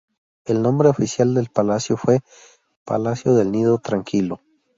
El 0.45 0.63
nombre 0.63 0.89
oficial 0.89 1.35
del 1.35 1.49
palacio 1.51 1.95
fue 1.95 2.21
"Palacio 2.85 3.35
del 3.35 3.51
nido 3.51 3.77
tranquilo". 3.77 4.39